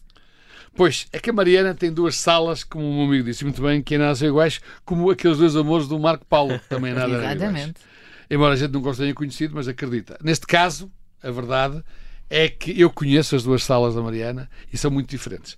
Pois, 0.75 1.07
é 1.12 1.19
que 1.19 1.30
a 1.30 1.33
Mariana 1.33 1.75
tem 1.75 1.92
duas 1.92 2.15
salas, 2.15 2.63
como 2.63 2.83
o 2.83 2.94
meu 2.94 3.06
amigo 3.06 3.25
disse 3.25 3.44
muito 3.44 3.62
bem, 3.62 3.81
que 3.81 3.95
em 3.95 3.98
nada 4.00 4.15
são 4.15 4.27
iguais, 4.27 4.60
como 4.83 5.10
aqueles 5.12 5.38
dois 5.38 5.56
amores 5.56 5.88
do 5.88 6.00
Marco 6.00 6.25
Paulo, 6.25 6.57
que 6.60 6.68
também 6.68 6.92
em 6.92 6.95
nada. 6.95 7.13
Exatamente. 7.13 7.81
Embora 8.30 8.54
a 8.54 8.57
gente 8.57 8.71
não 8.71 8.81
os 8.81 8.98
tenha 8.98 9.13
conhecido, 9.13 9.54
mas 9.56 9.68
acredita. 9.68 10.18
Neste 10.24 10.48
caso, 10.48 10.92
a 11.21 11.30
verdade 11.30 11.83
é 12.30 12.50
que 12.50 12.80
eu 12.80 12.89
conheço 12.89 13.36
as 13.36 13.44
duas 13.44 13.63
salas 13.63 13.94
da 13.94 14.01
Mariana 14.01 14.50
e 14.71 14.77
são 14.77 14.89
muito 14.89 15.10
diferentes. 15.10 15.56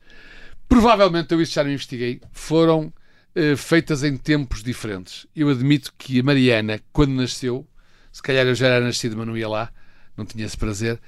Provavelmente, 0.67 1.33
eu 1.33 1.41
isso 1.41 1.53
já 1.53 1.63
não 1.63 1.71
investiguei, 1.71 2.19
foram 2.33 2.91
feitas 3.57 4.03
em 4.03 4.15
tempos 4.15 4.63
diferentes. 4.63 5.27
Eu 5.35 5.49
admito 5.49 5.93
que 5.97 6.19
a 6.19 6.23
Mariana, 6.23 6.79
quando 6.93 7.11
nasceu, 7.11 7.67
se 8.11 8.21
calhar 8.21 8.45
eu 8.45 8.55
já 8.55 8.67
era 8.67 8.85
nascido, 8.85 9.17
mas 9.17 9.27
não 9.27 9.37
ia 9.37 9.49
lá, 9.49 9.69
não 10.15 10.25
tinha 10.25 10.45
esse 10.45 10.55
prazer, 10.55 10.99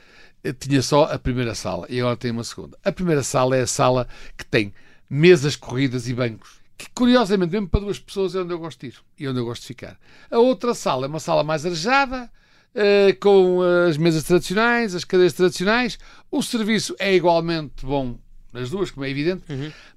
eh, 0.44 0.54
tinha 0.54 0.82
só 0.82 1.06
a 1.06 1.18
primeira 1.18 1.56
sala 1.56 1.86
e 1.90 2.00
agora 2.00 2.18
tem 2.18 2.32
uma 2.32 2.44
segunda. 2.44 2.78
A 2.84 2.92
primeira 2.92 3.24
sala 3.24 3.56
é 3.56 3.62
a 3.62 3.68
sala 3.68 4.08
que 4.38 4.46
tem 4.46 4.74
mesas 5.10 5.56
corridas 5.56 6.08
e 6.10 6.14
bancos. 6.14 6.60
Que 6.78 6.88
curiosamente, 6.94 7.52
mesmo 7.52 7.68
para 7.68 7.80
duas 7.80 8.00
pessoas, 8.00 8.36
é 8.36 8.40
onde 8.40 8.54
eu 8.54 8.60
gosto 8.60 8.82
de 8.82 8.88
ir 8.88 8.96
e 9.18 9.28
onde 9.28 9.40
eu 9.40 9.46
gosto 9.46 9.62
de 9.62 9.68
ficar. 9.68 9.98
A 10.30 10.38
outra 10.38 10.74
sala 10.74 11.06
é 11.06 11.10
uma 11.10 11.20
sala 11.20 11.44
mais 11.44 11.66
arejada, 11.66 12.30
eh, 12.76 13.14
com 13.20 13.64
eh, 13.64 13.90
as 13.90 13.98
mesas 13.98 14.24
tradicionais, 14.24 14.94
as 14.94 15.04
cadeiras 15.04 15.34
tradicionais. 15.34 15.98
O 16.30 16.44
serviço 16.44 16.96
é 17.00 17.16
igualmente 17.16 17.86
bom 17.86 18.18
nas 18.54 18.70
duas, 18.70 18.90
como 18.92 19.06
é 19.06 19.10
evidente, 19.10 19.44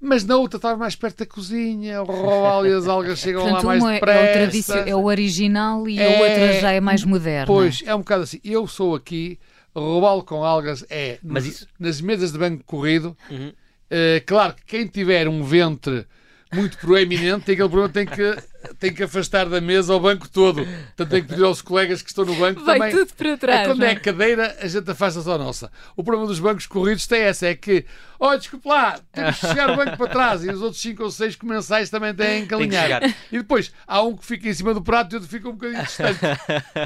mas 0.00 0.24
na 0.24 0.36
outra 0.36 0.58
estava 0.58 0.76
mais 0.76 0.94
perto 0.96 1.18
da 1.18 1.26
cozinha, 1.26 2.02
o 2.02 2.04
robalo 2.04 2.66
e 2.66 2.72
as 2.72 2.86
algas 2.88 3.18
chegam 3.20 3.42
Portanto, 3.42 3.62
lá 3.62 3.68
mais 3.68 3.82
uma 3.82 3.90
é, 3.92 3.94
depressa. 3.94 4.74
é 4.78 4.84
o 4.84 4.88
é 4.88 4.96
o 4.96 5.04
original 5.04 5.88
e 5.88 5.98
a 5.98 6.02
É, 6.02 6.20
outra 6.20 6.60
já 6.60 6.72
é 6.72 6.80
mais 6.80 7.04
moderna. 7.04 7.46
Pois, 7.46 7.82
é 7.86 7.94
um 7.94 7.98
bocado 7.98 8.24
assim. 8.24 8.40
Eu 8.44 8.66
sou 8.66 8.94
aqui, 8.94 9.38
robalo 9.74 10.22
com 10.24 10.44
algas 10.44 10.84
é 10.90 11.18
Mas 11.22 11.44
nos- 11.46 11.54
isso- 11.54 11.66
nas 11.78 12.00
mesas 12.00 12.32
de 12.32 12.38
banco 12.38 12.62
corrido. 12.64 13.16
Uhum. 13.30 13.52
Eh, 13.90 14.22
claro 14.26 14.54
que 14.54 14.64
quem 14.66 14.86
tiver 14.86 15.26
um 15.28 15.42
ventre 15.42 16.06
muito 16.52 16.76
proeminente 16.78 17.44
tem 17.46 17.54
aquele 17.54 17.68
problema, 17.68 17.88
tem 17.88 18.06
que, 18.06 18.36
tem 18.80 18.92
que 18.92 19.02
afastar 19.02 19.46
da 19.48 19.60
mesa 19.60 19.94
o 19.94 20.00
banco 20.00 20.28
todo. 20.28 20.64
Portanto, 20.64 21.10
tem 21.10 21.22
que 21.22 21.28
pedir 21.28 21.44
aos 21.44 21.60
colegas 21.60 22.00
que 22.02 22.08
estão 22.08 22.24
no 22.24 22.34
banco 22.34 22.64
Vai 22.64 22.78
também. 22.78 22.92
tudo 22.96 23.14
para 23.14 23.36
trás. 23.36 23.60
É 23.60 23.66
quando 23.66 23.78
não 23.80 23.86
é 23.86 23.94
cadeira, 23.94 24.56
a 24.60 24.66
gente 24.66 24.90
afasta 24.90 25.20
só 25.20 25.34
a 25.34 25.38
nossa. 25.38 25.70
O 25.96 26.02
problema 26.02 26.26
dos 26.26 26.40
bancos 26.40 26.66
corridos 26.66 27.06
tem 27.06 27.20
essa, 27.20 27.46
é 27.46 27.54
que, 27.54 27.84
oh, 28.18 28.34
desculpe 28.36 28.66
lá, 28.68 28.98
temos 29.12 29.38
que 29.38 29.46
chegar 29.48 29.70
o 29.70 29.76
banco 29.76 29.96
para 29.98 30.06
trás 30.08 30.44
e 30.44 30.48
os 30.50 30.62
outros 30.62 30.80
5 30.80 31.02
ou 31.02 31.10
6 31.10 31.36
comensais 31.36 31.90
também 31.90 32.14
têm 32.14 32.46
que 32.46 32.56
Tem 32.56 32.68
que 32.68 32.76
alinhar. 32.76 33.02
e 33.30 33.38
depois, 33.38 33.72
há 33.86 34.02
um 34.02 34.16
que 34.16 34.24
fica 34.24 34.48
em 34.48 34.54
cima 34.54 34.72
do 34.72 34.80
prato 34.82 35.12
e 35.12 35.16
outro 35.16 35.28
fica 35.28 35.48
um 35.48 35.52
bocadinho 35.52 35.82
distante. 35.82 36.18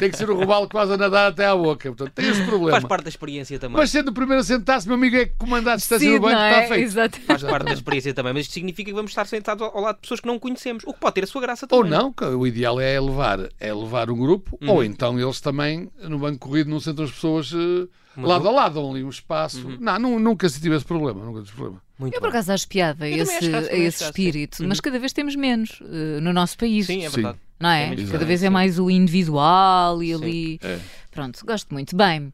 tem 0.00 0.10
que 0.10 0.16
ser 0.16 0.30
o 0.30 0.34
robalo 0.36 0.68
quase 0.68 0.92
a 0.94 0.96
nadar 0.96 1.30
até 1.30 1.46
à 1.46 1.54
boca. 1.54 1.88
Portanto, 1.90 2.12
tem 2.14 2.28
esse 2.28 2.42
problema. 2.44 2.72
Faz 2.72 2.84
parte 2.84 3.04
da 3.04 3.08
experiência 3.10 3.58
também. 3.58 3.76
Mas 3.76 3.90
sendo 3.90 4.08
o 4.08 4.12
primeiro 4.12 4.40
a 4.40 4.44
sentar-se, 4.44 4.86
meu 4.88 4.96
amigo 4.96 5.16
é 5.16 5.26
que 5.26 5.34
comanda 5.36 5.72
a 5.74 5.76
distância 5.76 6.08
Sim, 6.08 6.14
do 6.14 6.20
banco, 6.22 6.34
não 6.34 6.44
está 6.48 6.60
é? 6.62 6.66
feito. 6.68 6.84
Exato. 6.84 7.20
Faz 7.20 7.42
parte 7.42 7.66
da 7.66 7.72
experiência 7.72 8.14
também, 8.14 8.32
mas 8.32 8.42
isto 8.42 8.54
significa 8.54 8.90
que 8.90 8.94
vamos 8.96 9.10
estar 9.10 9.26
sentados 9.26 9.62
ao 9.62 9.74
ao 9.74 9.82
lado 9.82 9.96
de 9.96 10.02
pessoas 10.02 10.20
que 10.20 10.26
não 10.28 10.38
conhecemos, 10.38 10.84
o 10.86 10.92
que 10.94 11.00
pode 11.00 11.14
ter 11.14 11.24
a 11.24 11.26
sua 11.26 11.40
graça 11.42 11.66
também. 11.66 11.83
Ou 11.83 11.83
não, 11.90 12.12
que 12.12 12.24
o 12.24 12.46
ideal 12.46 12.80
é 12.80 12.98
levar, 13.00 13.48
é 13.60 13.72
levar 13.72 14.10
um 14.10 14.16
grupo, 14.16 14.58
Uhum. 14.62 14.70
ou 14.70 14.84
então 14.84 15.18
eles 15.20 15.40
também, 15.40 15.90
no 16.02 16.18
banco 16.18 16.38
corrido, 16.48 16.70
não 16.70 16.80
sentam 16.80 17.04
as 17.04 17.10
pessoas 17.12 17.52
Uma 17.52 18.28
lado 18.28 18.42
grupo? 18.42 18.48
a 18.48 18.62
lado, 18.62 18.74
dão 18.74 18.90
ali 18.90 19.02
um 19.04 19.08
espaço. 19.08 19.66
Uhum. 19.66 19.76
Não, 19.80 19.98
nu- 19.98 20.18
nunca 20.20 20.48
se 20.48 20.60
tive 20.60 20.76
esse 20.76 20.84
problema. 20.84 21.24
Nunca 21.24 21.40
tive 21.42 21.52
problema. 21.56 21.82
Muito 21.98 22.14
Eu 22.14 22.20
por 22.20 22.28
acaso 22.30 22.52
acho 22.52 22.66
piada 22.68 23.04
a 23.04 23.08
Eu 23.08 23.22
esse, 23.22 23.36
acho 23.54 23.72
esse 23.72 23.98
sim. 23.98 24.04
espírito, 24.06 24.66
mas 24.66 24.80
cada 24.80 24.98
vez 24.98 25.12
temos 25.12 25.36
menos 25.36 25.80
eh, 25.82 26.20
no 26.20 26.32
nosso 26.32 26.56
país. 26.58 26.86
Sim, 26.86 27.04
é 27.04 27.08
Sim. 27.08 27.14
verdade. 27.16 27.38
Não 27.60 27.70
é? 27.70 27.92
É 27.94 28.06
Cada 28.10 28.24
vez 28.24 28.42
é 28.42 28.46
sim. 28.48 28.52
mais 28.52 28.78
o 28.80 28.90
individual 28.90 30.02
e 30.02 30.08
Sim. 30.08 30.14
ali. 30.14 30.58
É. 30.62 30.78
Pronto, 31.12 31.44
gosto 31.46 31.72
muito. 31.72 31.96
Bem, 31.96 32.32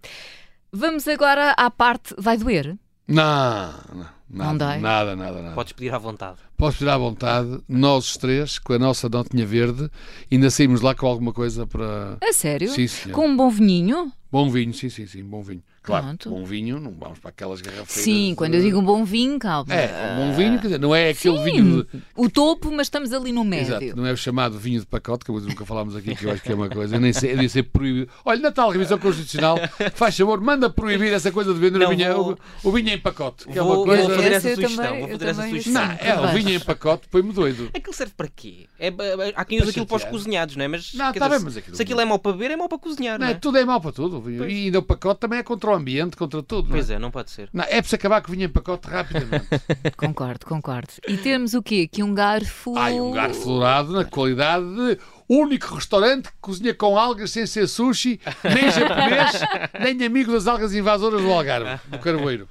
vamos 0.73 1.07
agora 1.07 1.53
à 1.59 1.71
parte. 1.71 2.15
Vai 2.17 2.39
doer? 2.39 2.77
Não, 3.07 3.73
não, 3.95 4.07
nada, 4.31 4.51
Não 4.51 4.57
dói? 4.57 4.79
nada, 4.79 5.17
nada, 5.17 5.43
nada. 5.43 5.55
Podes 5.55 5.73
pedir 5.73 5.93
à 5.93 5.99
vontade. 5.99 6.39
Posso 6.61 6.85
ir 6.85 6.89
à 6.91 6.99
vontade, 6.99 7.59
nós 7.67 8.05
os 8.11 8.17
três, 8.19 8.59
com 8.59 8.75
a 8.75 8.79
nossa 8.79 9.09
notinha 9.09 9.47
verde, 9.47 9.91
ainda 10.31 10.51
saímos 10.51 10.83
lá 10.83 10.95
com 10.95 11.07
alguma 11.07 11.33
coisa 11.33 11.67
para. 11.67 12.19
A 12.23 12.33
sério? 12.35 12.69
Sim. 12.71 12.87
Com 13.13 13.29
um 13.29 13.37
bom 13.37 13.49
vinhinho? 13.49 14.13
Bom 14.31 14.49
vinho, 14.49 14.73
sim, 14.73 14.89
sim, 14.89 15.07
sim, 15.07 15.25
bom 15.25 15.43
vinho. 15.43 15.63
Claro, 15.83 16.05
Pronto. 16.05 16.31
bom 16.31 16.45
vinho, 16.45 16.79
não 16.79 16.93
vamos 16.93 17.19
para 17.19 17.31
aquelas 17.31 17.61
garrafas. 17.63 17.91
Sim, 17.91 18.35
quando 18.37 18.55
eu 18.55 18.61
digo 18.61 18.79
um 18.79 18.85
bom 18.85 19.03
vinho, 19.03 19.39
calma. 19.39 19.75
É, 19.75 20.13
um 20.13 20.17
bom 20.29 20.37
vinho, 20.37 20.57
quer 20.59 20.67
dizer, 20.67 20.79
não 20.79 20.95
é 20.95 21.09
aquele 21.09 21.39
Sim, 21.39 21.45
vinho 21.45 21.83
de. 21.85 22.03
o 22.15 22.29
topo, 22.31 22.71
mas 22.71 22.87
estamos 22.87 23.13
ali 23.15 23.33
no 23.33 23.43
médio. 23.43 23.75
Exato, 23.77 23.97
não 23.97 24.07
é 24.07 24.13
o 24.13 24.17
chamado 24.17 24.57
vinho 24.59 24.79
de 24.79 24.87
pacote, 24.87 25.25
que 25.25 25.33
nunca 25.33 25.65
falámos 25.65 25.97
aqui, 25.97 26.15
que 26.15 26.27
eu 26.27 26.31
acho 26.33 26.43
que 26.43 26.53
é 26.53 26.55
uma 26.55 26.69
coisa. 26.69 26.95
Eu 26.95 27.01
nem 27.01 27.13
sei, 27.15 27.31
eu 27.31 27.35
devia 27.37 27.49
ser 27.49 27.63
proibido. 27.65 28.09
Olha, 28.25 28.41
na 28.41 28.53
tal 28.53 28.71
revisão 28.71 28.99
constitucional, 28.99 29.57
faz 29.95 30.17
favor, 30.17 30.39
manda 30.41 30.69
proibir 30.71 31.13
essa 31.15 31.33
coisa 31.33 31.53
de 31.55 31.59
vender 31.59 31.79
Não, 31.79 31.87
o, 31.93 31.97
vinho, 31.97 32.15
vou- 32.15 32.39
o, 32.63 32.69
o 32.69 32.73
vinho 32.73 32.91
em 32.91 32.99
pacote. 32.99 33.47
Que 33.49 33.59
é 33.59 33.63
Vou- 33.63 33.79
uma 33.79 33.85
coisa. 33.87 34.03
vou 34.07 34.17
fazer 34.17 34.33
essa 34.33 34.49
eu 34.51 34.55
sugestão. 34.57 34.85
também- 34.85 35.01
vou 35.01 35.09
eu 35.09 35.19
fazer 35.19 35.31
essa 35.31 35.43
sugestão. 35.49 35.73
Não, 35.73 35.91
é, 35.93 35.95
o 35.95 35.97
também. 36.17 36.31
Vinho 36.51 36.61
em 36.63 36.65
pacote 36.65 37.09
põe-me 37.09 37.33
doido. 37.33 37.71
Aquilo 37.75 37.95
serve 37.95 38.13
para 38.17 38.29
quê? 38.29 38.67
É, 38.79 38.89
há 39.37 39.45
quem 39.45 39.59
use 39.59 39.65
Para 39.67 39.71
aquilo 39.71 39.87
para 39.87 39.97
os 39.97 40.05
cozinhados, 40.05 40.57
não 40.57 40.65
é? 40.65 40.69
Mas, 40.69 40.93
Não, 40.95 41.07
tá 41.07 41.13
dizer, 41.13 41.29
bem, 41.29 41.39
mas 41.45 41.57
aquilo- 41.57 41.77
se 41.77 41.83
aquilo 41.83 42.01
é 42.01 42.05
mau 42.05 42.19
para 42.19 42.33
beber, 42.33 42.51
é 42.53 42.57
mau 42.57 42.69
para 42.69 42.79
cozinhar, 42.79 43.19
não 43.19 43.27
Não, 43.27 43.33
é? 43.33 43.37
tudo 43.37 43.59
é 43.59 43.65
mau 43.65 43.81
para 43.81 43.93
tudo. 43.93 44.31
E 44.31 44.67
ainda 44.67 44.79
o 44.79 44.83
pacote 44.83 45.21
também 45.21 45.39
é 45.39 45.43
contra 45.43 45.71
o 45.71 45.75
ambiente, 45.75 46.17
contra 46.17 46.43
tudo. 46.43 46.69
não 46.69 46.75
é? 46.77 46.79
Pois 46.79 46.91
é, 46.91 46.99
não 46.99 47.11
pode 47.11 47.31
ser. 47.31 47.49
Não, 47.53 47.65
é 47.65 47.77
preciso 47.81 47.97
acabar 47.97 48.21
com 48.23 48.29
o 48.29 48.35
vinho 48.35 48.47
em 48.47 48.49
pacote 48.49 48.89
rapidamente. 48.89 49.47
Concordo, 49.97 50.47
concordo. 50.47 50.89
E 51.09 51.17
temos 51.17 51.55
o 51.55 51.63
quê? 51.63 51.89
Aqui 51.91 52.03
um 52.03 52.15
garfo. 52.15 52.77
Ai, 52.77 53.01
um 53.01 53.13
garfo 53.13 53.45
dourado 53.45 53.93
na 53.93 54.05
qualidade 54.05 54.65
de 54.65 54.99
único 55.29 55.75
restaurante 55.75 56.29
que 56.29 56.35
cozinha 56.41 56.75
com 56.75 56.99
algas 56.99 57.31
sem 57.31 57.47
ser 57.47 57.69
sushi, 57.69 58.21
nem 58.43 58.71
japonês, 58.71 59.41
nem 59.81 60.07
amigo 60.07 60.33
das 60.33 60.47
algas 60.47 60.75
invasoras 60.75 61.21
do 61.23 61.31
Algarve, 61.31 61.81
do 61.89 61.99
Carvoeiro. 61.99 62.49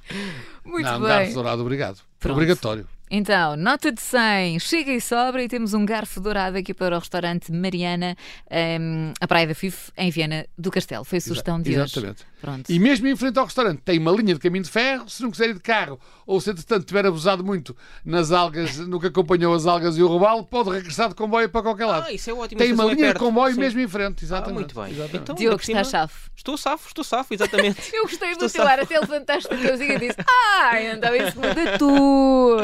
Muito 0.64 0.86
Não, 0.86 0.96
um 0.96 1.00
bem. 1.00 1.08
garfo 1.08 1.34
dourado, 1.34 1.62
obrigado. 1.62 1.98
Pronto. 2.18 2.32
Obrigatório. 2.34 2.86
Então, 3.10 3.56
nota 3.56 3.90
de 3.90 4.00
100, 4.00 4.60
chega 4.60 4.92
e 4.92 5.00
sobra 5.00 5.42
e 5.42 5.48
temos 5.48 5.74
um 5.74 5.84
garfo 5.84 6.20
dourado 6.20 6.56
aqui 6.56 6.72
para 6.72 6.94
o 6.94 6.98
restaurante 7.00 7.50
Mariana, 7.50 8.16
ehm, 8.48 9.12
a 9.20 9.26
Praia 9.26 9.48
da 9.48 9.54
Fif, 9.54 9.90
em 9.96 10.10
Viena 10.10 10.46
do 10.56 10.70
Castelo. 10.70 11.04
Foi 11.04 11.18
a 11.18 11.20
sugestão 11.20 11.60
de 11.60 11.70
hoje. 11.70 11.80
Exatamente. 11.98 12.29
Pronto. 12.40 12.70
E 12.70 12.78
mesmo 12.78 13.06
em 13.06 13.16
frente 13.16 13.38
ao 13.38 13.44
restaurante 13.44 13.80
tem 13.84 13.98
uma 13.98 14.12
linha 14.12 14.34
de 14.34 14.40
caminho 14.40 14.64
de 14.64 14.70
ferro, 14.70 15.08
se 15.08 15.22
não 15.22 15.30
quiser 15.30 15.50
ir 15.50 15.54
de 15.54 15.60
carro 15.60 15.98
ou 16.26 16.40
se 16.40 16.50
entretanto 16.50 16.84
tiver 16.86 17.04
abusado 17.04 17.44
muito 17.44 17.76
nas 18.04 18.30
algas, 18.30 18.76
no 18.78 19.00
que 19.00 19.08
acompanhou 19.08 19.52
as 19.52 19.66
algas 19.66 19.96
e 19.98 20.02
o 20.02 20.06
robalo, 20.06 20.44
pode 20.44 20.70
regressar 20.70 21.08
de 21.08 21.14
comboio 21.14 21.48
para 21.48 21.62
qualquer 21.62 21.86
lado. 21.86 22.06
Ah, 22.06 22.12
isso 22.12 22.30
é 22.30 22.32
ótimo. 22.32 22.58
tem 22.58 22.70
a 22.70 22.74
uma 22.74 22.90
é 22.90 22.94
linha 22.94 23.12
de 23.12 23.18
comboio 23.18 23.52
Sim. 23.54 23.60
mesmo 23.60 23.80
em 23.80 23.88
frente, 23.88 24.18
Ah, 24.22 24.24
exatamente. 24.24 24.54
muito 24.54 24.74
bem. 24.74 24.90
Exatamente. 24.92 25.16
Então, 25.16 25.34
Diogo, 25.34 25.64
cima, 25.64 25.80
está 25.80 25.98
chave. 25.98 26.12
Estou 26.36 26.56
safo, 26.56 26.86
estou 26.88 27.04
safo, 27.04 27.34
exatamente. 27.34 27.80
Eu 27.94 28.04
gostei 28.04 28.28
do 28.36 28.44
Estou 28.46 28.48
teu 28.48 28.62
ar, 28.66 28.78
até 28.80 28.98
levantaste 28.98 29.52
a 29.52 29.56
cozinha 29.56 29.94
e 29.94 29.98
disse: 29.98 30.16
Ai, 30.62 30.92
então 30.92 31.14
isso 31.16 31.36
muda 31.38 31.78
tu. 31.78 32.56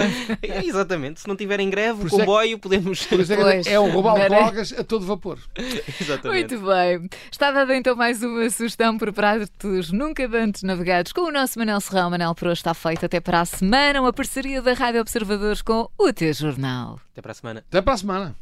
É, 0.43 0.65
exatamente. 0.65 1.21
Se 1.21 1.29
não 1.29 1.37
tiver 1.37 1.61
em 1.61 1.69
greve, 1.69 1.99
Por 1.99 2.05
o 2.05 2.07
isso 2.07 2.17
é 2.17 2.19
que- 2.21 2.25
comboio, 2.25 2.59
podemos. 2.59 3.05
Por 3.05 3.21
isso 3.21 3.33
é, 3.33 3.37
Pois, 3.43 3.67
é 3.67 3.79
um 3.81 3.91
robalo 3.91 4.17
com 4.17 4.23
era- 4.23 4.45
algas 4.45 4.73
a 4.73 4.85
todo 4.85 5.05
vapor. 5.05 5.39
exatamente. 6.01 6.55
Muito 6.55 6.67
bem. 6.67 7.09
Está 7.31 7.51
dada 7.51 7.77
então 7.77 7.95
mais 7.97 8.23
uma 8.23 8.49
sugestão 8.49 8.97
por 8.97 9.13
pratos 9.67 9.91
nunca 9.91 10.29
antes 10.37 10.63
navegados 10.63 11.13
com 11.13 11.23
o 11.23 11.33
nosso 11.33 11.59
Manel 11.59 11.81
Serrão. 11.81 12.11
Manel, 12.11 12.35
por 12.35 12.49
hoje 12.49 12.61
está 12.61 12.75
feito. 12.75 13.05
Até 13.05 13.21
para 13.21 13.41
a 13.41 13.45
semana. 13.45 14.01
Uma 14.01 14.13
parceria 14.13 14.63
da 14.63 14.73
Rádio 14.73 15.01
Observadores 15.01 15.63
com 15.63 15.89
o 15.99 16.13
teu 16.13 16.33
jornal. 16.33 17.01
Até 17.13 17.23
para 17.23 17.33
a 17.33 17.35
semana. 17.35 17.65
Até 17.69 17.83
para 17.83 17.95
a 17.95 17.97
semana. 17.97 18.37